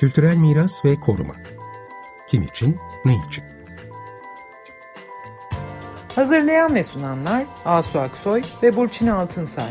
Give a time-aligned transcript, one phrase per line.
[0.00, 1.34] Kültürel miras ve koruma.
[2.28, 3.44] Kim için, ne için?
[6.14, 9.70] Hazırlayan ve sunanlar Asu Aksoy ve Burçin Altınsay.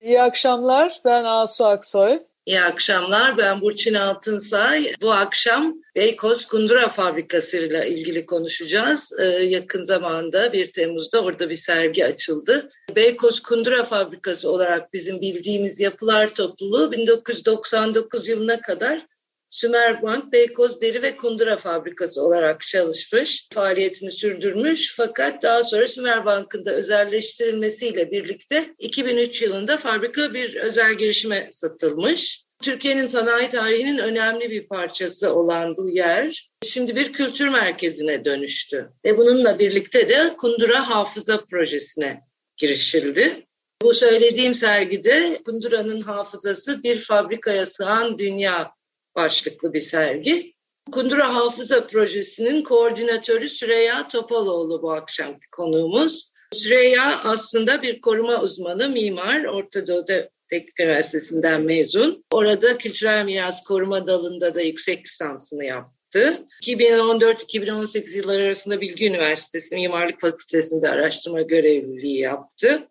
[0.00, 1.00] İyi akşamlar.
[1.04, 2.18] Ben Asu Aksoy.
[2.46, 3.38] İyi akşamlar.
[3.38, 4.92] Ben Burçin Altınsay.
[5.02, 9.12] Bu akşam Beykoz Kundura Fabrikası ile ilgili konuşacağız.
[9.20, 12.70] Ee, yakın zamanda 1 Temmuz'da orada bir sergi açıldı.
[12.96, 19.06] Beykoz Kundura Fabrikası olarak bizim bildiğimiz yapılar topluluğu 1999 yılına kadar
[19.48, 24.94] Sümerbank Beykoz Deri ve Kundura Fabrikası olarak çalışmış, faaliyetini sürdürmüş.
[24.96, 32.44] Fakat daha sonra Sümerbank'ın da özelleştirilmesiyle birlikte 2003 yılında fabrika bir özel girişime satılmış.
[32.62, 38.92] Türkiye'nin sanayi tarihinin önemli bir parçası olan bu yer şimdi bir kültür merkezine dönüştü.
[39.06, 42.20] Ve bununla birlikte de Kundura Hafıza Projesi'ne
[42.56, 43.46] girişildi.
[43.82, 48.72] Bu söylediğim sergide Kundura'nın hafızası bir fabrikaya sığan dünya
[49.16, 50.54] başlıklı bir sergi.
[50.92, 56.34] Kundura Hafıza Projesi'nin koordinatörü Süreyya Topaloğlu bu akşamki konuğumuz.
[56.52, 62.24] Süreyya aslında bir koruma uzmanı, mimar, Orta Doğu'da Teknik Üniversitesi'nden mezun.
[62.30, 66.46] Orada kültürel miras koruma dalında da yüksek lisansını yaptı.
[66.62, 72.88] 2014-2018 yılları arasında Bilgi Üniversitesi Mimarlık Fakültesi'nde araştırma görevliliği yaptı.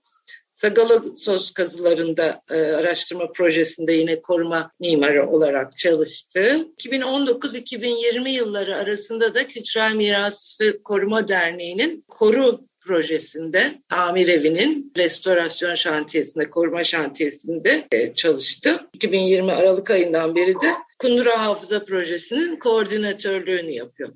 [0.52, 6.68] Sagalassos kazılarında e, araştırma projesinde yine koruma mimarı olarak çalıştı.
[6.78, 16.50] 2019-2020 yılları arasında da Kültürel Miras ve Koruma Derneği'nin Koru projesinde Amir Evi'nin restorasyon şantiyesinde,
[16.50, 18.80] koruma şantiyesinde e, çalıştı.
[18.94, 24.09] 2020 Aralık ayından beri de Kundura Hafıza Projesi'nin koordinatörlüğünü yapıyor.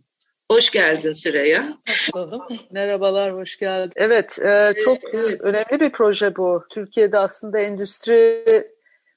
[0.51, 1.77] Hoş geldin Süreyya.
[1.89, 2.41] Hoş buldum.
[2.71, 3.91] Merhabalar, hoş geldin.
[3.95, 5.41] Evet, e, çok evet.
[5.41, 6.63] önemli bir proje bu.
[6.71, 8.45] Türkiye'de aslında endüstri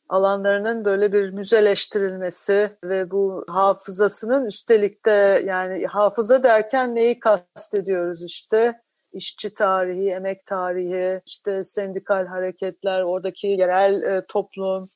[0.08, 8.85] alanlarının böyle bir müzeleştirilmesi ve bu hafızasının üstelik de yani hafıza derken neyi kastediyoruz işte?
[9.12, 14.88] İşçi tarihi, emek tarihi, işte sendikal hareketler, oradaki yerel e, toplum,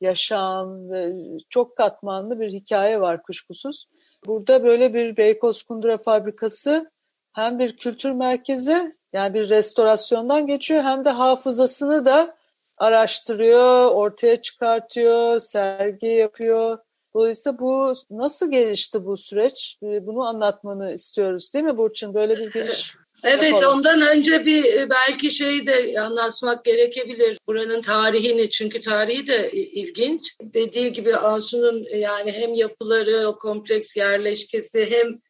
[0.00, 1.12] yaşam ve
[1.48, 3.86] çok katmanlı bir hikaye var kuşkusuz.
[4.26, 6.90] Burada böyle bir Beykoz Kundura Fabrikası
[7.32, 12.36] hem bir kültür merkezi yani bir restorasyondan geçiyor hem de hafızasını da
[12.78, 16.78] araştırıyor, ortaya çıkartıyor, sergi yapıyor.
[17.14, 19.78] Dolayısıyla bu nasıl gelişti bu süreç?
[19.82, 22.14] Bunu anlatmanı istiyoruz değil mi Burçin?
[22.14, 23.78] Böyle bir giriş Evet yapalım.
[23.78, 27.38] ondan önce bir belki şeyi de anlatmak gerekebilir.
[27.46, 30.36] Buranın tarihini çünkü tarihi de ilginç.
[30.42, 35.20] Dediği gibi Asu'nun yani hem yapıları, o kompleks yerleşkesi hem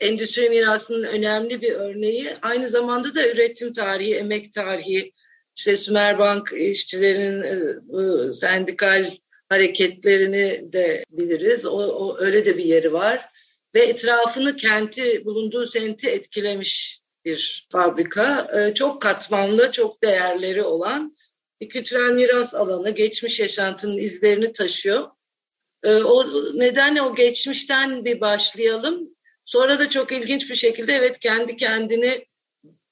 [0.00, 2.28] endüstri mirasının önemli bir örneği.
[2.42, 5.12] Aynı zamanda da üretim tarihi, emek tarihi,
[5.56, 9.10] işte Sümerbank işçilerinin e, sendikal
[9.48, 11.66] hareketlerini de biliriz.
[11.66, 13.28] O, o öyle de bir yeri var
[13.74, 16.97] ve etrafını kenti bulunduğu semti etkilemiş
[17.28, 18.46] bir fabrika.
[18.56, 21.16] Ee, çok katmanlı, çok değerleri olan
[21.60, 25.08] bir kültürel miras alanı, geçmiş yaşantının izlerini taşıyor.
[25.84, 26.24] Ee, o
[26.58, 29.08] nedenle o geçmişten bir başlayalım.
[29.44, 32.26] Sonra da çok ilginç bir şekilde evet kendi kendini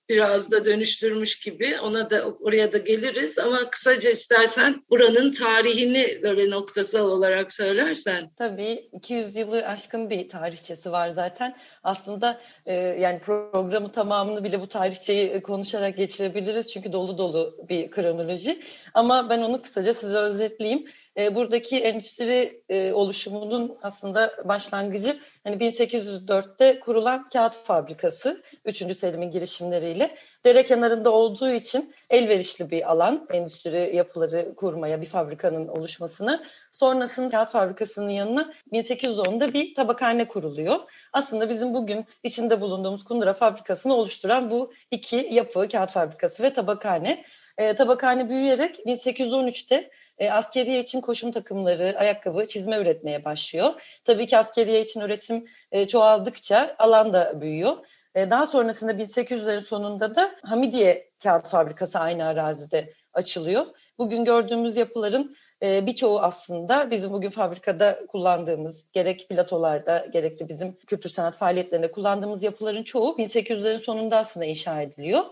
[0.08, 1.80] biraz da dönüştürmüş gibi.
[1.80, 8.28] Ona da oraya da geliriz ama kısaca istersen buranın tarihini böyle noktasal olarak söylersen.
[8.36, 11.56] Tabii 200 yılı aşkın bir tarihçesi var zaten.
[11.82, 18.62] Aslında e, yani programı tamamını bile bu tarihçeyi konuşarak geçirebiliriz çünkü dolu dolu bir kronoloji.
[18.94, 20.86] Ama ben onu kısaca size özetleyeyim.
[21.18, 28.96] E, buradaki endüstri e, oluşumunun aslında başlangıcı hani 1804'te kurulan kağıt fabrikası 3.
[28.96, 30.10] Selim'in girişimleriyle
[30.44, 36.44] dere kenarında olduğu için elverişli bir alan endüstri yapıları kurmaya bir fabrikanın oluşmasına.
[36.70, 40.78] Sonrasında kağıt fabrikasının yanına 1810'da bir tabakhane kuruluyor.
[41.12, 47.24] Aslında bizim bugün içinde bulunduğumuz Kundura fabrikasını oluşturan bu iki yapı kağıt fabrikası ve tabakhane.
[47.58, 53.82] E, tabakhane büyüyerek 1813'te e, askeriye için koşum takımları, ayakkabı, çizme üretmeye başlıyor.
[54.04, 57.76] Tabii ki askeriye için üretim e, çoğaldıkça alan da büyüyor.
[58.14, 63.66] E, daha sonrasında 1800'lerin sonunda da Hamidiye Kağıt Fabrikası aynı arazide açılıyor.
[63.98, 70.76] Bugün gördüğümüz yapıların e, birçoğu aslında bizim bugün fabrikada kullandığımız gerek platolarda gerek de bizim
[70.86, 75.24] kültür sanat faaliyetlerinde kullandığımız yapıların çoğu 1800'lerin sonunda aslında inşa ediliyor.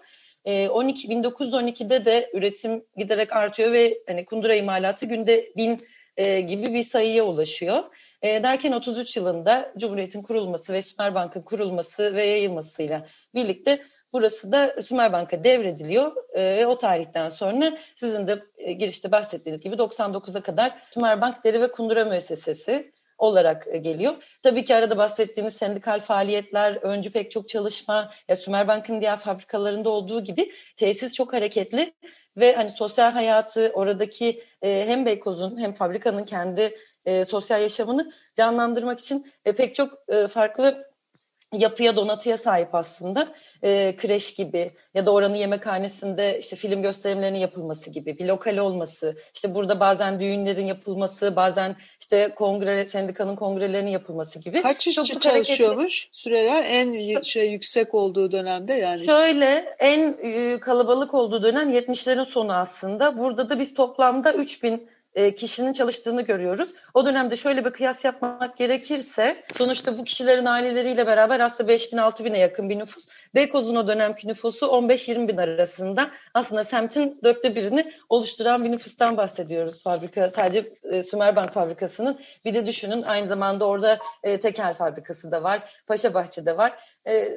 [0.44, 5.80] 12 ee, 1912'de de üretim giderek artıyor ve hani kundura imalatı günde bin
[6.16, 7.84] e, gibi bir sayıya ulaşıyor.
[8.22, 13.82] E, derken 33 yılında Cumhuriyet'in kurulması ve Sümerbank'ın kurulması ve yayılmasıyla birlikte
[14.12, 16.12] burası da Sümerbank'a devrediliyor.
[16.36, 21.72] E, o tarihten sonra sizin de e, girişte bahsettiğiniz gibi 99'a kadar Sümerbank Deri ve
[21.72, 24.14] Kundura Müessesesi olarak e, geliyor.
[24.42, 30.24] Tabii ki arada bahsettiğiniz sendikal faaliyetler, öncü pek çok çalışma, ya Sümerbank'ın diğer fabrikalarında olduğu
[30.24, 31.94] gibi tesis çok hareketli
[32.36, 39.00] ve hani sosyal hayatı oradaki e, hem Beykoz'un hem fabrikanın kendi e, sosyal yaşamını canlandırmak
[39.00, 40.93] için e, pek çok e, farklı
[41.52, 43.28] yapıya donatıya sahip aslında
[43.64, 49.16] e, kreş gibi ya da oranın yemekhanesinde işte film gösterimlerinin yapılması gibi bir lokal olması
[49.34, 54.62] işte burada bazen düğünlerin yapılması bazen işte kongre sendikanın kongrelerinin yapılması gibi.
[54.62, 59.06] Kaç işçi çalışıyormuş süreler en şey yüksek olduğu dönemde yani?
[59.06, 65.34] Şöyle en e, kalabalık olduğu dönem 70'lerin sonu aslında burada da biz toplamda 3000 e,
[65.34, 66.74] kişinin çalıştığını görüyoruz.
[66.94, 71.96] O dönemde şöyle bir kıyas yapmak gerekirse sonuçta bu kişilerin aileleriyle beraber aslında 5 bin
[71.96, 73.06] 6 bine yakın bir nüfus.
[73.34, 79.82] Beykoz'un o dönemki nüfusu 15-20 bin arasında aslında semtin dörtte birini oluşturan bir nüfustan bahsediyoruz
[79.82, 80.30] fabrika.
[80.30, 85.70] Sadece e, Sümerbank fabrikasının bir de düşünün aynı zamanda orada e, tekel fabrikası da var,
[85.86, 86.72] Paşabahçe'de var.
[87.06, 87.28] E,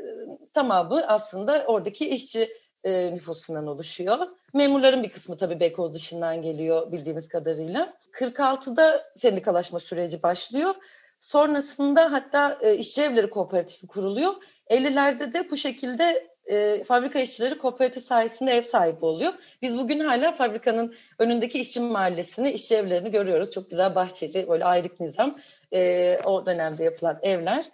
[0.54, 2.50] tamamı aslında oradaki işçi
[2.88, 4.28] e, nüfusundan oluşuyor.
[4.54, 7.94] Memurların bir kısmı tabii Beykoz dışından geliyor bildiğimiz kadarıyla.
[8.12, 10.76] 46'da sendikalaşma süreci başlıyor.
[11.20, 14.34] Sonrasında hatta e, işçi evleri kooperatifi kuruluyor.
[14.70, 19.34] 50'lerde de bu şekilde e, fabrika işçileri kooperatif sayesinde ev sahibi oluyor.
[19.62, 23.52] Biz bugün hala fabrikanın önündeki işçi mahallesini, işçi evlerini görüyoruz.
[23.52, 25.40] Çok güzel bahçeli, böyle ayrık nizam.
[25.74, 27.66] E, o dönemde yapılan evler.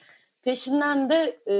[0.44, 1.54] Peşinden de e,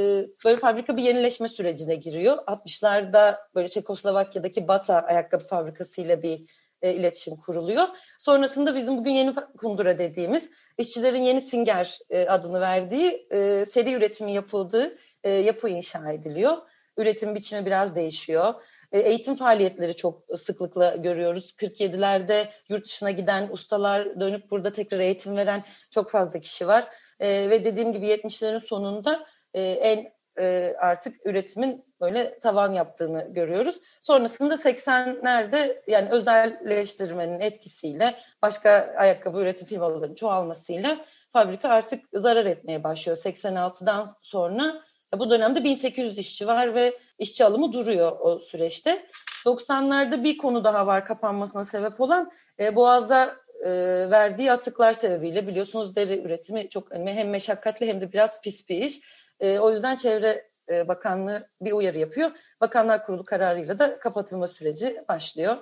[0.46, 2.38] böyle fabrika bir yenileşme sürecine giriyor.
[2.38, 6.46] 60'larda böyle Çekoslovakya'daki Bata ayakkabı fabrikasıyla bir
[6.82, 7.88] e, iletişim kuruluyor.
[8.20, 14.34] Sonrasında bizim bugün yeni kundura dediğimiz işçilerin yeni Singer e, adını verdiği e, seri üretimi
[14.34, 16.58] yapıldığı e, yapı inşa ediliyor.
[16.98, 18.54] Üretim biçimi biraz değişiyor.
[18.92, 21.56] E, eğitim faaliyetleri çok sıklıkla görüyoruz.
[21.58, 26.88] 47'lerde yurt dışına giden ustalar dönüp burada tekrar eğitim veren çok fazla kişi var.
[27.20, 33.80] E, ve dediğim gibi 70'lerin sonunda e, en e, artık üretimin böyle tavan yaptığını görüyoruz.
[34.02, 43.18] Sonrasında 80'lerde yani özelleştirmenin etkisiyle başka ayakkabı üretim firmalarının çoğalmasıyla fabrika artık zarar etmeye başlıyor.
[43.18, 44.82] 86'dan sonra
[45.20, 49.06] bu dönemde 1800 işçi var ve işçi alımı duruyor o süreçte.
[49.46, 53.72] 90'larda bir konu daha var kapanmasına sebep olan e, Boğaz'a e,
[54.12, 59.00] verdiği atıklar sebebiyle biliyorsunuz deri üretimi çok hem meşakkatli hem de biraz pis bir iş.
[59.40, 62.32] E, o yüzden Çevre e, Bakanlığı bir uyarı yapıyor.
[62.62, 65.58] Bakanlar Kurulu kararıyla da kapatılma süreci başlıyor.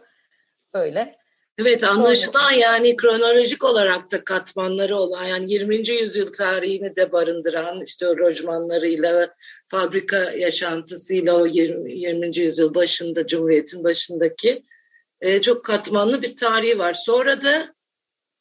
[0.74, 1.22] Böyle.
[1.58, 5.76] Evet anlaşılan yani kronolojik olarak da katmanları olan yani 20.
[5.76, 9.36] yüzyıl tarihini de barındıran işte o rojmanlarıyla
[9.68, 11.94] fabrika yaşantısıyla o 20.
[11.94, 12.38] 20.
[12.38, 14.64] yüzyıl başında Cumhuriyet'in başındaki
[15.22, 16.94] e, çok katmanlı bir tarihi var.
[16.94, 17.74] Sonra da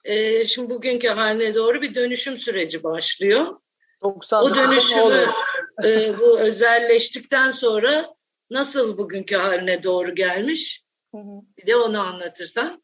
[0.05, 3.47] e, şimdi bugünkü haline doğru bir dönüşüm süreci başlıyor.
[4.03, 5.27] 90 o dönüşümü
[5.85, 8.15] e, bu özelleştikten sonra
[8.51, 10.83] nasıl bugünkü haline doğru gelmiş?
[11.59, 12.83] Bir de onu anlatırsan.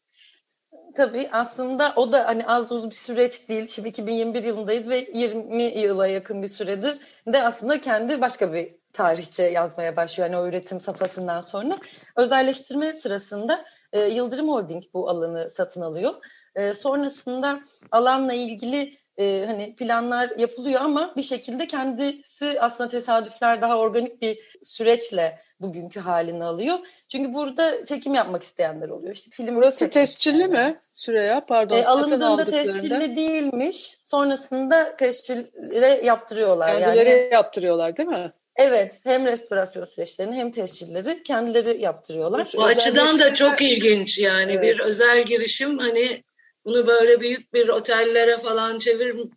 [0.95, 3.67] Tabii aslında o da hani az uz bir süreç değil.
[3.67, 9.43] Şimdi 2021 yılındayız ve 20 yıla yakın bir süredir de aslında kendi başka bir tarihçe
[9.43, 10.29] yazmaya başlıyor.
[10.29, 11.77] Yani o üretim safhasından sonra.
[12.15, 16.13] Özelleştirme sırasında e, Yıldırım Holding bu alanı satın alıyor.
[16.57, 17.59] E, sonrasında
[17.91, 24.37] alanla ilgili e, hani planlar yapılıyor ama bir şekilde kendisi aslında tesadüfler daha organik bir
[24.63, 26.77] süreçle bugünkü halini alıyor.
[27.09, 29.15] Çünkü burada çekim yapmak isteyenler oluyor.
[29.15, 31.45] İşte film Burası tescilli mi Süreyya?
[31.45, 31.77] Pardon.
[31.77, 33.97] E, alındığında tescilli değilmiş.
[34.03, 36.79] Sonrasında tescille yaptırıyorlar.
[36.79, 38.31] Kendileri yani, yaptırıyorlar değil mi?
[38.55, 42.47] Evet, hem restorasyon süreçlerini hem tescilleri kendileri yaptırıyorlar.
[42.57, 44.63] Bu açıdan da çok ilginç yani evet.
[44.63, 46.23] bir özel girişim hani
[46.67, 49.29] bunu böyle büyük bir otellere falan çevirmeye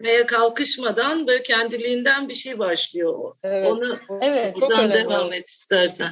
[0.00, 0.26] evet.
[0.26, 3.34] kalkışmadan böyle kendiliğinden bir şey başlıyor.
[3.42, 3.70] Evet.
[3.70, 6.08] Onu evet, buradan devam et istersen.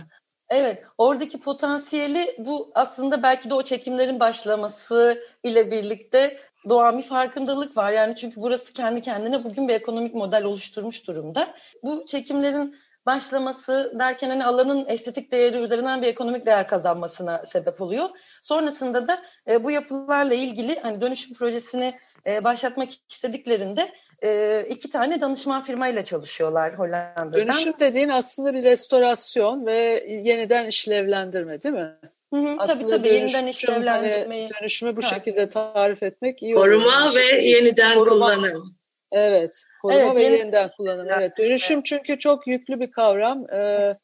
[0.50, 7.76] Evet, oradaki potansiyeli bu aslında belki de o çekimlerin başlaması ile birlikte doğan bir farkındalık
[7.76, 7.92] var.
[7.92, 11.54] Yani çünkü burası kendi kendine bugün bir ekonomik model oluşturmuş durumda.
[11.82, 18.08] Bu çekimlerin başlaması derken hani alanın estetik değeri üzerinden bir ekonomik değer kazanmasına sebep oluyor.
[18.42, 19.16] Sonrasında da
[19.50, 23.92] e, bu yapılarla ilgili hani dönüşüm projesini e, başlatmak istediklerinde
[24.24, 27.32] e, iki tane danışman firmayla çalışıyorlar Hollanda'dan.
[27.32, 31.96] Dönüşüm dediğin aslında bir restorasyon ve yeniden işlevlendirme değil mi?
[32.34, 34.50] Hı hı, Aslında tabii tabii yeniden dönüşüm, hani işlevlendirmeyi.
[34.60, 35.06] dönüşümü bu Ha.
[35.06, 36.64] şekilde tarif etmek iyi olur.
[36.64, 38.76] Koruma ve yeniden koruma- kullanım.
[39.12, 41.06] Evet, koruma Evet, ve yeni- yeniden kullanım.
[41.10, 43.50] Evet, dönüşüm çünkü çok yüklü bir kavram.
[43.52, 43.96] Ee,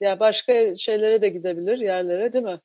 [0.00, 2.60] ya başka şeylere de gidebilir, yerlere değil mi?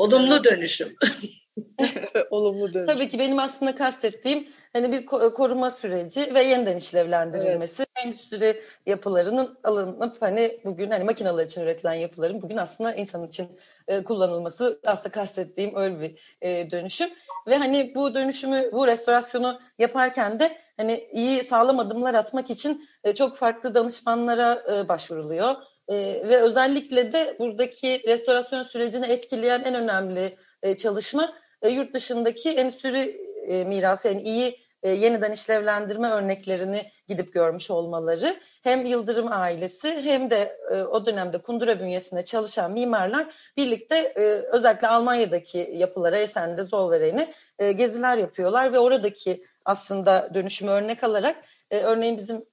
[0.00, 0.96] Olumlu dönüşüm.
[2.30, 2.86] Olumlu dönüşüm.
[2.86, 7.86] Tabii ki benim aslında kastettiğim hani bir ko- koruma süreci ve yeniden işlevlendirilmesi.
[8.04, 13.48] Endüstri yapılarının alınıp hani bugün hani makineler için üretilen yapıların bugün aslında insan için
[13.88, 17.10] e, kullanılması aslında kastettiğim öyle bir e, dönüşüm.
[17.46, 23.14] Ve hani bu dönüşümü, bu restorasyonu yaparken de hani iyi sağlam adımlar atmak için e,
[23.14, 25.56] çok farklı danışmanlara e, başvuruluyor.
[25.90, 25.96] E,
[26.28, 31.32] ve özellikle de buradaki restorasyon sürecini etkileyen en önemli e, çalışma
[31.62, 38.36] e, yurt dışındaki endüstri e, mirası yani iyi e, yeniden işlevlendirme örneklerini gidip görmüş olmaları.
[38.62, 40.56] Hem Yıldırım ailesi hem de
[40.90, 44.12] o dönemde Kundura bünyesinde çalışan mimarlar birlikte
[44.52, 51.36] özellikle Almanya'daki yapılara, Esen'de, Zollveren'e e, geziler yapıyorlar ve oradaki aslında dönüşümü örnek alarak
[51.70, 52.44] örneğin bizim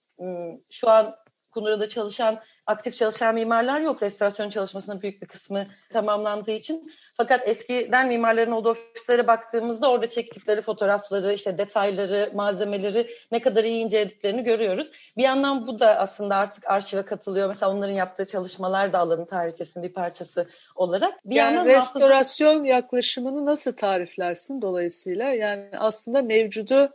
[0.69, 1.15] şu an
[1.51, 4.03] Kundura'da çalışan aktif çalışan mimarlar yok.
[4.03, 6.91] Restorasyon çalışmasının büyük bir kısmı tamamlandığı için.
[7.17, 13.83] Fakat eskiden mimarların olduğu ofislere baktığımızda orada çektikleri fotoğrafları, işte detayları, malzemeleri ne kadar iyi
[13.83, 14.91] incelediklerini görüyoruz.
[15.17, 17.47] Bir yandan bu da aslında artık arşive katılıyor.
[17.47, 21.25] Mesela onların yaptığı çalışmalar da alanın tarihçesinin bir parçası olarak.
[21.25, 25.29] Bir yani yandan hafıza- restorasyon yaklaşımını nasıl tariflersin dolayısıyla?
[25.29, 26.89] Yani aslında mevcudu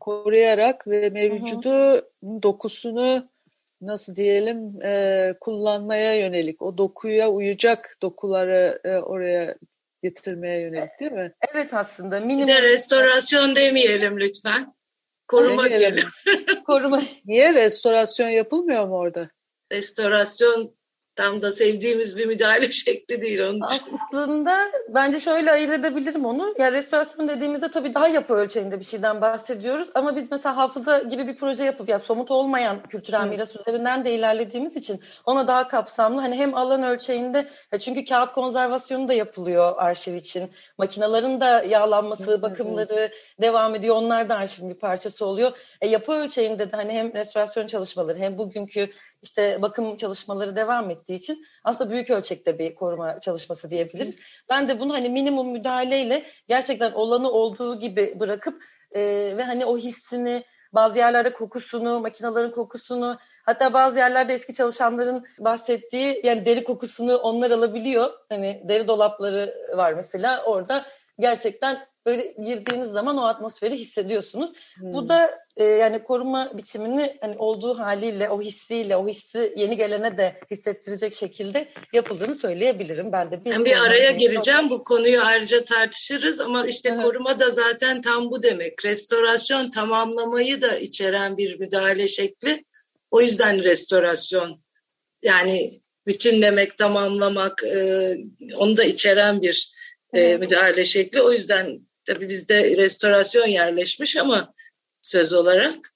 [0.00, 2.08] koruyarak ve mevcudu
[2.42, 3.33] dokusunu
[3.86, 9.56] nasıl diyelim e, kullanmaya yönelik, o dokuya uyacak dokuları e, oraya
[10.02, 11.34] getirmeye yönelik değil mi?
[11.52, 14.74] Evet aslında Bir minimum de restorasyon demeyelim lütfen.
[15.28, 15.96] Koruma Demeyelim.
[16.26, 16.62] diyelim.
[16.66, 19.30] koruma Niye restorasyon yapılmıyor mu orada?
[19.72, 20.74] Restorasyon
[21.14, 23.96] tam da sevdiğimiz bir müdahale şekli değil onun için.
[24.12, 26.54] Aslında bence şöyle ayırt edebilirim onu.
[26.58, 29.88] Ya restorasyon dediğimizde tabii daha yapı ölçeğinde bir şeyden bahsediyoruz.
[29.94, 34.14] Ama biz mesela hafıza gibi bir proje yapıp ya somut olmayan kültürel miras üzerinden de
[34.14, 36.20] ilerlediğimiz için ona daha kapsamlı.
[36.20, 37.48] Hani hem alan ölçeğinde
[37.80, 40.50] çünkü kağıt konservasyonu da yapılıyor arşiv için.
[40.78, 43.10] Makinelerin de yağlanması, bakımları
[43.40, 43.96] devam ediyor.
[43.96, 45.52] Onlar da arşivin bir parçası oluyor.
[45.80, 48.90] E, yapı ölçeğinde de hani hem restorasyon çalışmaları hem bugünkü
[49.22, 54.16] işte bakım çalışmaları devam ettiği için aslında büyük ölçekte bir koruma çalışması diyebiliriz.
[54.50, 59.00] Ben de bunu hani minimum müdahaleyle gerçekten olanı olduğu gibi bırakıp e,
[59.36, 66.20] ve hani o hissini bazı yerlerde kokusunu, makinelerin kokusunu hatta bazı yerlerde eski çalışanların bahsettiği
[66.24, 68.10] yani deri kokusunu onlar alabiliyor.
[68.28, 70.84] Hani deri dolapları var mesela orada
[71.18, 74.50] gerçekten böyle girdiğiniz zaman o atmosferi hissediyorsunuz.
[74.80, 80.18] Bu da e, yani koruma biçimini hani olduğu haliyle, o hissiyle, o hissi yeni gelene
[80.18, 83.12] de hissettirecek şekilde yapıldığını söyleyebilirim.
[83.12, 84.70] Ben de bir koruma araya gireceğim.
[84.70, 87.02] Bu konuyu ayrıca tartışırız ama işte Evet.
[87.02, 88.84] koruma da zaten tam bu demek.
[88.84, 92.64] Restorasyon tamamlamayı da içeren bir müdahale şekli.
[93.10, 94.64] O yüzden restorasyon
[95.22, 98.16] yani bütünlemek, tamamlamak e,
[98.56, 99.74] onu da içeren bir
[100.12, 101.22] e, müdahale şekli.
[101.22, 104.54] O yüzden tabii bizde restorasyon yerleşmiş ama
[105.00, 105.94] söz olarak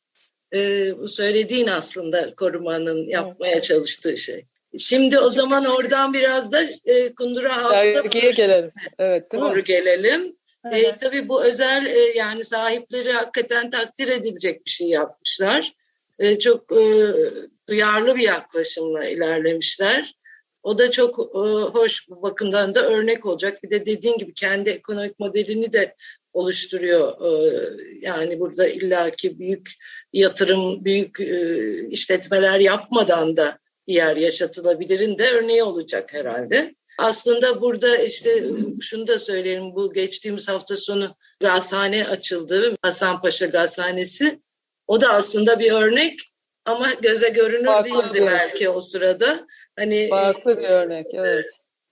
[0.55, 4.45] e, bu söylediğin aslında korumanın yapmaya çalıştığı şey.
[4.79, 8.71] Şimdi o zaman oradan biraz da e, Kundura Sergiye gelelim.
[8.99, 9.65] Evet değil doğru mi?
[9.65, 10.37] gelelim.
[10.73, 10.97] E, hı.
[10.97, 15.73] tabii bu özel e, yani sahipleri hakikaten takdir edilecek bir şey yapmışlar.
[16.19, 17.15] E, çok e,
[17.69, 20.15] duyarlı bir yaklaşımla ilerlemişler.
[20.62, 21.38] O da çok e,
[21.79, 23.62] hoş bu bakımdan da örnek olacak.
[23.62, 25.95] Bir de dediğin gibi kendi ekonomik modelini de
[26.33, 27.12] oluşturuyor.
[27.21, 27.61] E,
[28.00, 29.73] yani burada illaki büyük
[30.12, 36.75] yatırım, büyük e, işletmeler yapmadan da bir yer yaşatılabilirin de örneği olacak herhalde.
[36.99, 38.45] Aslında burada işte
[38.81, 42.75] şunu da söyleyelim bu geçtiğimiz hafta sonu gazhane açıldı.
[42.83, 44.41] Hasanpaşa Gazhanesi.
[44.87, 46.21] O da aslında bir örnek
[46.65, 49.47] ama göze görünür Farklı değildi belki o sırada.
[49.78, 51.47] Hani Farklı bir örnek, evet.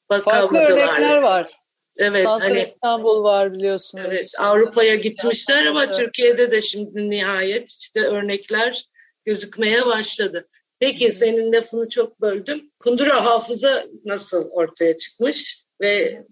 [0.09, 1.53] Farklı örnekler var.
[1.99, 4.05] Evet Santral hani İstanbul var biliyorsunuz.
[4.09, 5.95] evet Avrupa'ya gitmişler ama Evet.
[5.95, 8.85] Türkiye'de de şimdi nihayet işte örnekler
[9.25, 10.49] gözükmeye başladı.
[10.79, 12.71] Peki senin lafını çok böldüm.
[12.79, 16.25] Kundura hafıza nasıl ortaya çıkmış ve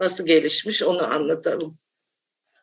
[0.00, 1.78] nasıl gelişmiş onu anlatalım.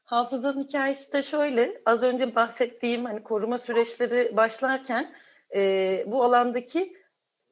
[0.03, 1.81] Hafızanın hikayesi de şöyle.
[1.85, 5.15] Az önce bahsettiğim hani koruma süreçleri başlarken
[5.55, 6.98] e, bu alandaki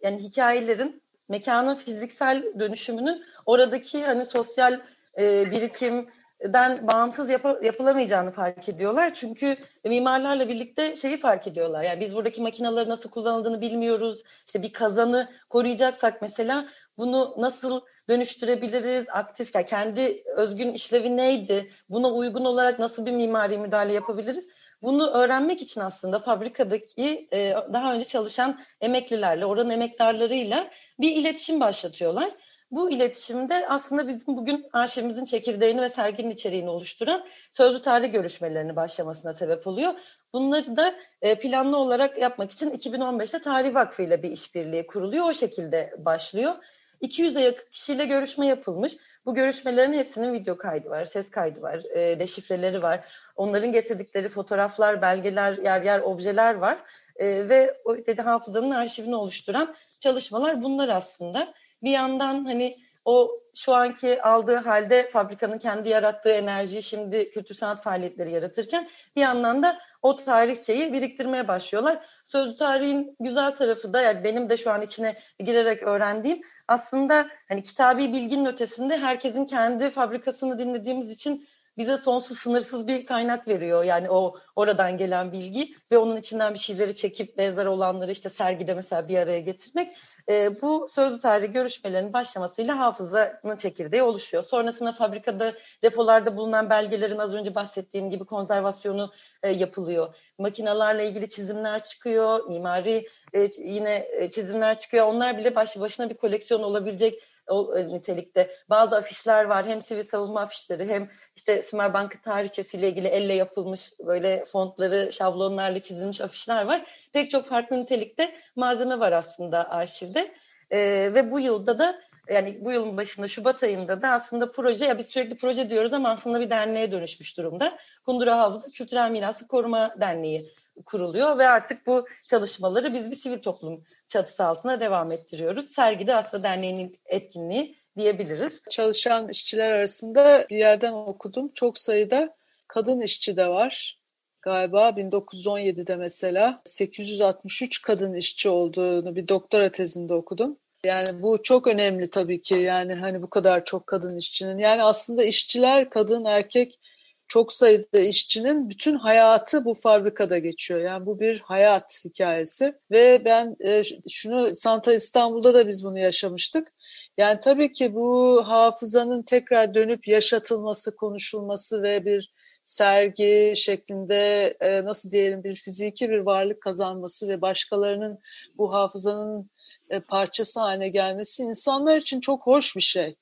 [0.04, 4.80] yani hikayelerin mekanın fiziksel dönüşümünün oradaki hani sosyal
[5.20, 6.10] e, birikim
[6.44, 9.14] den bağımsız yap- yapılamayacağını fark ediyorlar.
[9.14, 11.84] Çünkü mimarlarla birlikte şeyi fark ediyorlar.
[11.84, 14.24] Yani biz buradaki makinaları nasıl kullanıldığını bilmiyoruz.
[14.46, 19.06] İşte bir kazanı koruyacaksak mesela bunu nasıl dönüştürebiliriz?
[19.10, 21.72] Aktif yani kendi özgün işlevi neydi?
[21.90, 24.48] Buna uygun olarak nasıl bir mimari müdahale yapabiliriz?
[24.82, 30.70] Bunu öğrenmek için aslında fabrikadaki e, daha önce çalışan emeklilerle, oranın emektarlarıyla
[31.00, 32.32] bir iletişim başlatıyorlar.
[32.72, 39.34] Bu iletişimde aslında bizim bugün arşivimizin çekirdeğini ve serginin içeriğini oluşturan sözlü tarih görüşmelerinin başlamasına
[39.34, 39.94] sebep oluyor.
[40.34, 45.26] Bunları da e, planlı olarak yapmak için 2015'te Tarih Vakfı ile bir işbirliği kuruluyor.
[45.26, 46.56] O şekilde başlıyor.
[47.02, 48.98] 200'e yakın kişiyle görüşme yapılmış.
[49.28, 53.06] Bu görüşmelerin hepsinin video kaydı var, ses kaydı var, e, deşifreleri var.
[53.36, 56.78] Onların getirdikleri fotoğraflar, belgeler, yer yer objeler var.
[57.16, 61.54] E, ve o dedi hafızanın arşivini oluşturan çalışmalar bunlar aslında.
[61.84, 67.84] Bir yandan hani o şu anki aldığı halde fabrikanın kendi yarattığı enerjiyi şimdi kültür sanat
[67.84, 72.06] faaliyetleri yaratırken bir yandan da o tarihçeyi biriktirmeye başlıyorlar.
[72.24, 77.64] Sözlü tarihin güzel tarafı da yani benim de şu an içine girerek öğrendiğim aslında hani
[77.64, 81.48] kitabi bilginin ötesinde herkesin kendi fabrikasını dinlediğimiz için
[81.78, 83.84] bize sonsuz sınırsız bir kaynak veriyor.
[83.84, 88.74] Yani o oradan gelen bilgi ve onun içinden bir şeyleri çekip benzer olanları işte sergide
[88.74, 89.98] mesela bir araya getirmek
[90.30, 94.44] e, bu sözlü tarih görüşmelerinin başlamasıyla hafızanın çekirdeği oluşuyor.
[94.44, 95.54] Sonrasında fabrikada
[95.84, 99.12] depolarda bulunan belgelerin az önce bahsettiğim gibi konservasyonu
[99.44, 100.16] e, yapılıyor.
[100.38, 105.06] Makinalarla ilgili çizimler çıkıyor, mimari e, yine e, çizimler çıkıyor.
[105.06, 108.52] Onlar bile başlı başına bir koleksiyon olabilecek o e, nitelikte.
[108.70, 109.68] Bazı afişler var.
[109.68, 115.82] Hem sivil savunma afişleri hem işte Sümer Bankı tarihçesiyle ilgili elle yapılmış böyle fontları, şablonlarla
[115.82, 116.86] çizilmiş afişler var.
[117.14, 120.32] Pek çok farklı nitelikte malzeme var aslında arşivde.
[120.72, 120.80] E,
[121.14, 125.06] ve bu yılda da yani bu yılın başında Şubat ayında da aslında proje ya biz
[125.06, 127.78] sürekli proje diyoruz ama aslında bir derneğe dönüşmüş durumda.
[128.06, 130.52] Kundura Hafıza Kültürel Mirası Koruma Derneği
[130.86, 135.72] kuruluyor ve artık bu çalışmaları biz bir sivil toplum çatısı altına devam ettiriyoruz.
[135.72, 138.62] Sergide aslında derneğinin etkinliği diyebiliriz.
[138.70, 141.52] Çalışan işçiler arasında bir yerden okudum.
[141.54, 142.36] Çok sayıda
[142.68, 144.00] kadın işçi de var.
[144.42, 150.58] Galiba 1917'de mesela 863 kadın işçi olduğunu bir doktora tezinde okudum.
[150.86, 152.56] Yani bu çok önemli tabii ki.
[152.56, 154.58] Yani hani bu kadar çok kadın işçinin.
[154.58, 156.80] Yani aslında işçiler kadın erkek
[157.28, 160.80] çok sayıda işçinin bütün hayatı bu fabrikada geçiyor.
[160.80, 166.74] Yani bu bir hayat hikayesi ve ben e, şunu Santa İstanbul'da da biz bunu yaşamıştık.
[167.18, 175.12] Yani tabii ki bu hafızanın tekrar dönüp yaşatılması, konuşulması ve bir sergi şeklinde e, nasıl
[175.12, 178.20] diyelim bir fiziki bir varlık kazanması ve başkalarının
[178.58, 179.50] bu hafızanın
[179.90, 183.16] e, parçası haline gelmesi insanlar için çok hoş bir şey.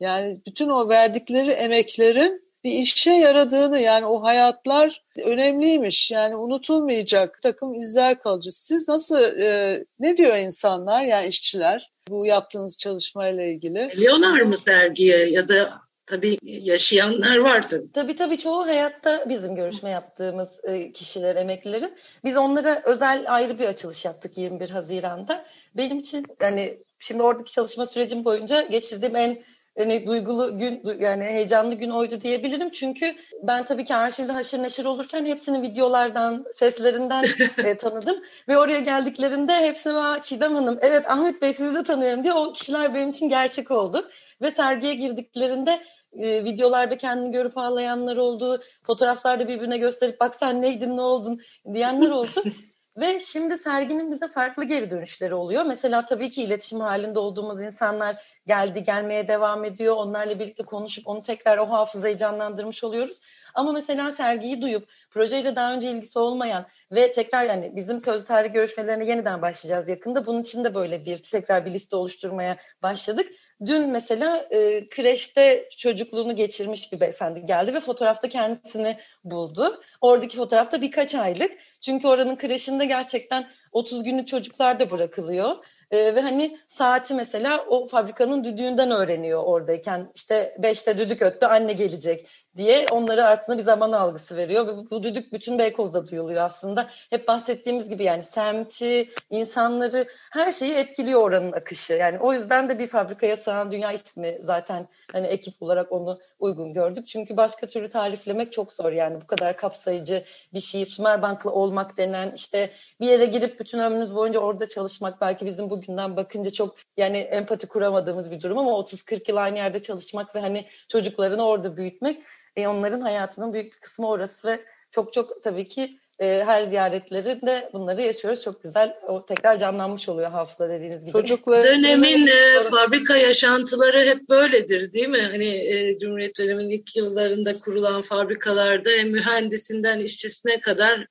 [0.00, 7.74] Yani bütün o verdikleri emeklerin bir işe yaradığını yani o hayatlar önemliymiş yani unutulmayacak takım
[7.74, 8.52] izler kalıcı.
[8.52, 13.88] Siz nasıl e, ne diyor insanlar yani işçiler bu yaptığınız çalışmayla ilgili?
[13.94, 17.84] Geliyorlar mı sergiye ya da tabii yaşayanlar vardı.
[17.94, 21.94] Tabii tabii çoğu hayatta bizim görüşme yaptığımız e, kişiler, emeklilerin.
[22.24, 25.44] Biz onlara özel ayrı bir açılış yaptık 21 Haziran'da.
[25.74, 29.42] Benim için yani şimdi oradaki çalışma sürecim boyunca geçirdiğim en
[29.78, 32.70] yani duygulu gün yani heyecanlı gün oydu diyebilirim.
[32.70, 37.24] Çünkü ben tabii ki arşivde haşır neşir olurken hepsini videolardan, seslerinden
[37.64, 38.22] e, tanıdım.
[38.48, 42.52] Ve oraya geldiklerinde hepsine Aa, Çiğdem Hanım, evet Ahmet Bey sizi de tanıyorum diye o
[42.52, 44.10] kişiler benim için gerçek oldu.
[44.42, 45.80] Ve sergiye girdiklerinde
[46.18, 48.62] e, videolarda kendini görüp ağlayanlar oldu.
[48.82, 51.40] Fotoğraflarda birbirine gösterip bak sen neydin ne oldun
[51.74, 52.30] diyenler oldu.
[52.96, 55.64] Ve şimdi serginin bize farklı geri dönüşleri oluyor.
[55.64, 59.96] Mesela tabii ki iletişim halinde olduğumuz insanlar geldi, gelmeye devam ediyor.
[59.96, 63.20] Onlarla birlikte konuşup onu tekrar o hafızayı canlandırmış oluyoruz.
[63.54, 68.52] Ama mesela sergiyi duyup projeyle daha önce ilgisi olmayan ve tekrar yani bizim sözlü tarih
[68.52, 70.26] görüşmelerine yeniden başlayacağız yakında.
[70.26, 73.26] Bunun için de böyle bir tekrar bir liste oluşturmaya başladık.
[73.66, 79.82] Dün mesela e, kreşte çocukluğunu geçirmiş bir beyefendi geldi ve fotoğrafta kendisini buldu.
[80.00, 81.52] Oradaki fotoğrafta birkaç aylık.
[81.80, 85.56] Çünkü oranın kreşinde gerçekten 30 günlük çocuklar da bırakılıyor.
[85.90, 90.10] E, ve hani saati mesela o fabrikanın düdüğünden öğreniyor oradayken.
[90.14, 94.66] İşte beşte düdük öttü anne gelecek diye onları aslında bir zaman algısı veriyor.
[94.66, 96.90] Ve bu düdük bütün Beykoz'da duyuluyor aslında.
[97.10, 101.92] Hep bahsettiğimiz gibi yani semti, insanları her şeyi etkiliyor oranın akışı.
[101.92, 106.72] Yani o yüzden de bir fabrikaya sığan dünya ismi zaten hani ekip olarak onu uygun
[106.72, 107.08] gördük.
[107.08, 112.32] Çünkü başka türlü tariflemek çok zor yani bu kadar kapsayıcı bir şeyi Sümerbank'la olmak denen
[112.36, 117.18] işte bir yere girip bütün ömrünüz boyunca orada çalışmak belki bizim bugünden bakınca çok yani
[117.18, 122.22] empati kuramadığımız bir durum ama 30-40 yıl aynı yerde çalışmak ve hani çocuklarını orada büyütmek
[122.56, 124.60] E, onların hayatının büyük bir kısmı orası ve
[124.90, 128.42] çok çok tabii ki e, her ziyaretlerinde bunları yaşıyoruz.
[128.42, 131.12] Çok güzel o tekrar canlanmış oluyor hafıza dediğiniz gibi.
[131.12, 135.22] Çocuklar dönemin e, fabrika yaşantıları hep böyledir değil mi?
[135.22, 141.06] Hani e, Cumhuriyet döneminin ilk yıllarında kurulan fabrikalarda mühendisinden işçisine kadar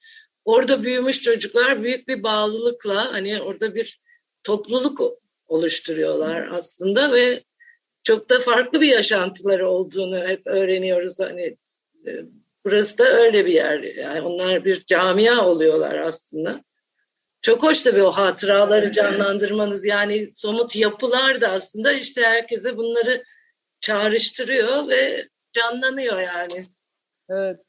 [0.45, 3.99] orada büyümüş çocuklar büyük bir bağlılıkla hani orada bir
[4.43, 5.01] topluluk
[5.47, 7.43] oluşturuyorlar aslında ve
[8.03, 11.19] çok da farklı bir yaşantıları olduğunu hep öğreniyoruz.
[11.19, 11.57] Hani
[12.07, 12.11] e,
[12.65, 13.79] burası da öyle bir yer.
[13.79, 16.63] Yani onlar bir camia oluyorlar aslında.
[17.41, 19.85] Çok hoş tabii o hatıraları canlandırmanız.
[19.85, 23.23] Yani somut yapılar da aslında işte herkese bunları
[23.79, 26.65] çağrıştırıyor ve canlanıyor yani.
[27.29, 27.59] Evet.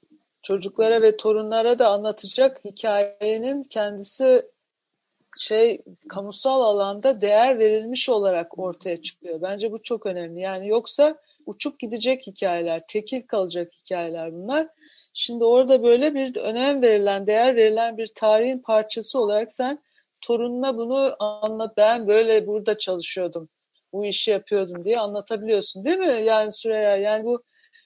[0.43, 4.43] Çocuklara ve torunlara da anlatacak hikayenin kendisi
[5.39, 9.43] şey kamusal alanda değer verilmiş olarak ortaya çıkıyor.
[9.43, 10.41] Bence bu çok önemli.
[10.41, 14.69] Yani yoksa uçup gidecek hikayeler, tekil kalacak hikayeler bunlar.
[15.15, 19.83] Şimdi orada böyle bir önem verilen, değer verilen bir tarihin parçası olarak sen
[20.21, 21.77] torununa bunu anlat.
[21.77, 23.49] Ben böyle burada çalışıyordum,
[23.93, 26.23] bu işi yapıyordum diye anlatabiliyorsun değil mi?
[26.25, 27.43] Yani Süreyya yani bu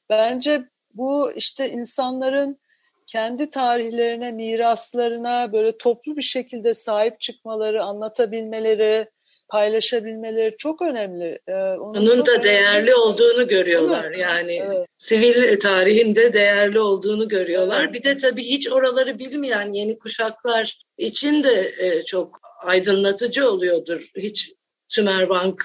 [0.08, 2.58] bence bu işte insanların
[3.06, 9.08] kendi tarihlerine, miraslarına böyle toplu bir şekilde sahip çıkmaları, anlatabilmeleri,
[9.48, 11.38] paylaşabilmeleri çok önemli.
[11.48, 12.44] Ee, onun, onun çok da önemli.
[12.44, 14.10] değerli olduğunu görüyorlar.
[14.12, 14.86] Yani evet.
[14.96, 17.92] sivil tarihinde değerli olduğunu görüyorlar.
[17.92, 24.10] Bir de tabii hiç oraları bilmeyen yeni kuşaklar için de e, çok aydınlatıcı oluyordur.
[24.16, 24.52] Hiç
[24.88, 25.62] Sümerbank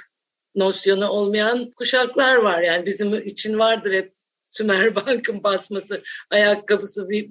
[0.55, 2.61] nosyonu olmayan kuşaklar var.
[2.61, 4.13] Yani bizim için vardır hep
[4.51, 7.29] Sümerbank'ın basması, ayakkabısı bir,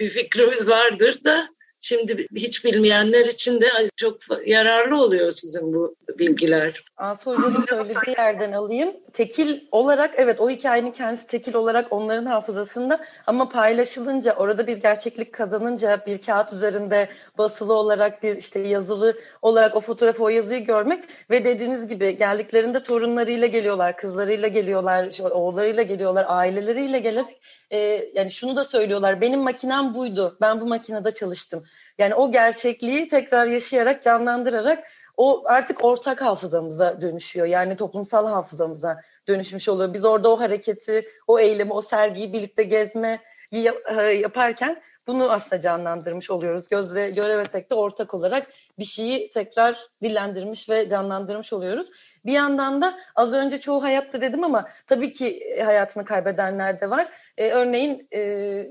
[0.00, 1.48] bir fikrimiz vardır da
[1.84, 4.16] Şimdi hiç bilmeyenler için de çok
[4.46, 6.84] yararlı oluyor sizin bu bilgiler.
[6.96, 8.92] Asu Hoca'nın söylediği yerden alayım.
[9.12, 15.32] Tekil olarak evet o hikayenin kendisi tekil olarak onların hafızasında ama paylaşılınca orada bir gerçeklik
[15.32, 21.04] kazanınca bir kağıt üzerinde basılı olarak bir işte yazılı olarak o fotoğrafı o yazıyı görmek
[21.30, 27.40] ve dediğiniz gibi geldiklerinde torunlarıyla geliyorlar, kızlarıyla geliyorlar, oğullarıyla geliyorlar, aileleriyle gelerek
[27.72, 31.64] e, yani şunu da söylüyorlar benim makinem buydu ben bu makinede çalıştım.
[31.98, 34.84] Yani o gerçekliği tekrar yaşayarak canlandırarak
[35.16, 37.46] o artık ortak hafızamıza dönüşüyor.
[37.46, 39.94] Yani toplumsal hafızamıza dönüşmüş oluyor.
[39.94, 43.18] Biz orada o hareketi, o eylemi, o sergiyi birlikte gezme
[43.52, 46.68] e, yaparken bunu aslında canlandırmış oluyoruz.
[46.68, 48.46] Gözle göremesek de ortak olarak
[48.78, 51.90] bir şeyi tekrar dillendirmiş ve canlandırmış oluyoruz.
[52.26, 57.08] Bir yandan da az önce çoğu hayatta dedim ama tabii ki hayatını kaybedenler de var.
[57.38, 58.20] E, örneğin e,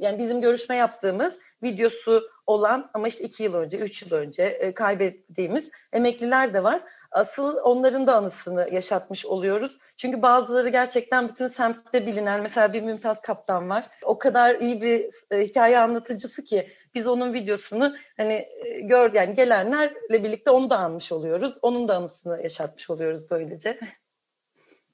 [0.01, 4.73] yani bizim görüşme yaptığımız videosu olan ama işte iki yıl önce, üç yıl önce e,
[4.73, 6.81] kaybettiğimiz emekliler de var.
[7.11, 9.77] Asıl onların da anısını yaşatmış oluyoruz.
[9.97, 13.85] Çünkü bazıları gerçekten bütün semtte bilinen, mesela bir Mümtaz Kaptan var.
[14.03, 19.35] O kadar iyi bir e, hikaye anlatıcısı ki biz onun videosunu hani e, gör yani
[19.35, 21.57] gelenlerle birlikte onu da anmış oluyoruz.
[21.61, 23.79] Onun da anısını yaşatmış oluyoruz böylece.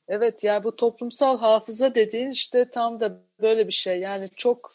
[0.08, 3.99] Evet yani bu toplumsal hafıza dediğin işte tam da böyle bir şey.
[3.99, 4.71] Yani çok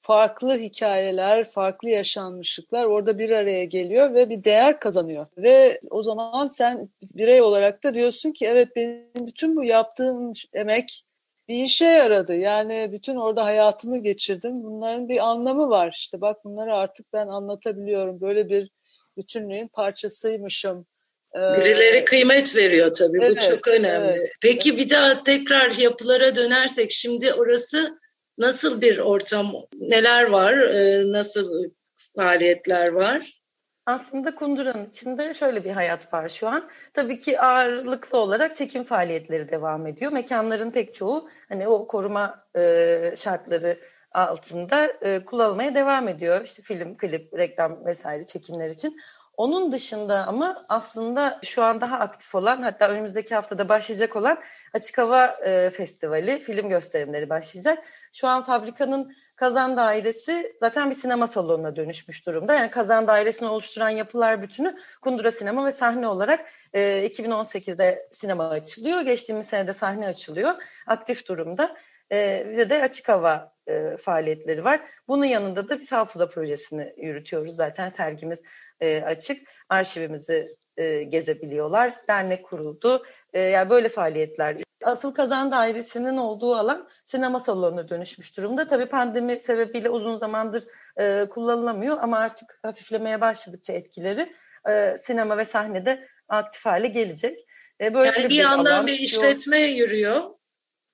[0.00, 5.26] farklı hikayeler, farklı yaşanmışlıklar orada bir araya geliyor ve bir değer kazanıyor.
[5.38, 11.04] Ve o zaman sen birey olarak da diyorsun ki evet benim bütün bu yaptığım emek
[11.48, 12.36] bir işe yaradı.
[12.36, 14.64] Yani bütün orada hayatımı geçirdim.
[14.64, 15.90] Bunların bir anlamı var.
[15.92, 18.20] İşte bak bunları artık ben anlatabiliyorum.
[18.20, 18.70] Böyle bir
[19.16, 20.86] bütünlüğün parçasıymışım.
[21.34, 23.18] Ee, Birileri kıymet veriyor tabii.
[23.22, 24.10] Evet, bu çok önemli.
[24.10, 24.32] Evet.
[24.42, 27.98] Peki bir daha tekrar yapılara dönersek şimdi orası
[28.38, 31.70] Nasıl bir ortam, neler var, e, nasıl
[32.16, 33.40] faaliyetler var?
[33.86, 36.70] Aslında Kundura'nın içinde şöyle bir hayat var şu an.
[36.94, 40.12] Tabii ki ağırlıklı olarak çekim faaliyetleri devam ediyor.
[40.12, 43.78] Mekanların pek çoğu hani o koruma e, şartları
[44.14, 46.44] altında e, kullanılmaya devam ediyor.
[46.44, 48.96] İşte film, klip, reklam vesaire çekimler için.
[49.40, 54.38] Onun dışında ama aslında şu an daha aktif olan hatta önümüzdeki haftada başlayacak olan
[54.74, 57.78] Açık Hava e, Festivali, film gösterimleri başlayacak.
[58.12, 62.54] Şu an fabrikanın kazan dairesi zaten bir sinema salonuna dönüşmüş durumda.
[62.54, 69.00] Yani kazan dairesini oluşturan yapılar bütünü Kundura Sinema ve sahne olarak e, 2018'de sinema açılıyor.
[69.00, 70.54] Geçtiğimiz senede sahne açılıyor.
[70.86, 71.76] Aktif durumda.
[72.12, 74.80] E, de açık hava e, faaliyetleri var.
[75.08, 77.56] Bunun yanında da biz hafıza projesini yürütüyoruz.
[77.56, 78.42] Zaten sergimiz
[78.80, 79.48] e, açık.
[79.68, 81.94] Arşivimizi e, gezebiliyorlar.
[82.08, 83.06] Dernek kuruldu.
[83.32, 84.56] E, yani böyle faaliyetler.
[84.84, 88.66] Asıl kazan dairesinin olduğu alan sinema salonuna dönüşmüş durumda.
[88.66, 90.64] Tabii pandemi sebebiyle uzun zamandır
[91.00, 94.32] e, kullanılamıyor ama artık hafiflemeye başladıkça etkileri
[94.68, 97.46] e, sinema ve sahnede aktif hale gelecek.
[97.80, 100.22] E, böyle yani bir, bir yandan bir işletme yürüyor.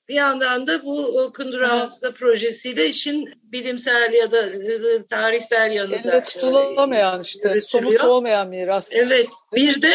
[0.08, 1.80] Bir yandan da bu Kundura evet.
[1.80, 4.48] Hafıza projesiyle işin bilimsel ya da
[5.10, 7.98] tarihsel yanı da Elle tutulamayan işte yürütülüyor.
[7.98, 8.92] somut olmayan miras.
[8.94, 9.94] Evet bir de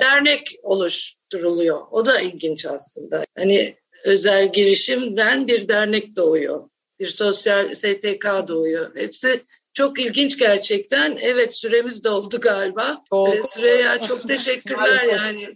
[0.00, 1.80] dernek oluşturuluyor.
[1.90, 3.24] O da ilginç aslında.
[3.38, 6.68] Hani özel girişimden bir dernek doğuyor.
[7.00, 8.96] Bir sosyal STK doğuyor.
[8.96, 9.40] Hepsi
[9.74, 11.18] çok ilginç gerçekten.
[11.20, 13.02] Evet süremiz doldu galiba.
[13.10, 13.34] Oldu.
[13.34, 15.52] Ee, Süreyya çok teşekkürler yani.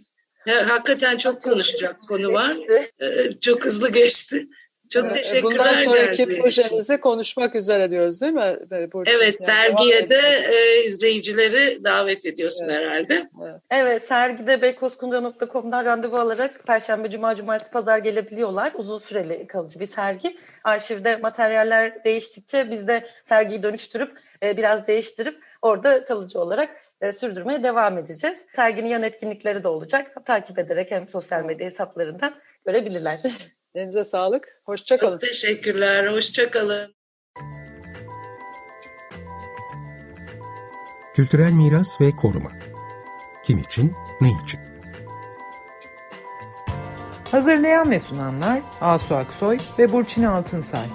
[0.47, 2.51] Hakikaten çok konuşacak konu var.
[2.99, 4.47] Ee, çok hızlı geçti.
[4.93, 5.43] Çok teşekkürler.
[5.43, 8.57] Bundan sonraki projenizi konuşmak üzere diyoruz değil mi?
[8.93, 9.11] Burcu?
[9.11, 12.77] Evet, yani sergiye de e, izleyicileri davet ediyorsun evet.
[12.77, 13.29] herhalde.
[13.43, 18.71] Evet, evet sergide beykozkundra.com'dan randevu alarak Perşembe, Cuma, Cumartesi, Pazar gelebiliyorlar.
[18.75, 20.37] Uzun süreli kalıcı bir sergi.
[20.63, 26.69] Arşivde materyaller değiştikçe biz de sergiyi dönüştürüp e, biraz değiştirip orada kalıcı olarak
[27.03, 28.37] e, sürdürmeye devam edeceğiz.
[28.55, 30.25] Serginin yan etkinlikleri de olacak.
[30.25, 32.35] Takip ederek hem sosyal medya hesaplarından
[32.65, 33.21] görebilirler.
[33.75, 34.61] Elinize sağlık.
[34.65, 35.11] Hoşçakalın.
[35.11, 36.07] Çok teşekkürler.
[36.07, 36.95] Hoşçakalın.
[41.15, 42.51] Kültürel miras ve koruma.
[43.45, 44.59] Kim için, ne için?
[47.31, 50.87] Hazırlayan ve sunanlar Asu Aksoy ve Burçin Altınsay.